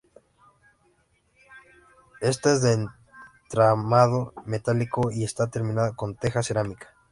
Ésta 2.21 2.53
es 2.53 2.63
de 2.63 2.87
entramado 3.43 4.33
metálico 4.47 5.11
y 5.11 5.23
está 5.23 5.51
terminada 5.51 5.93
con 5.95 6.15
teja 6.15 6.41
cerámica. 6.41 6.95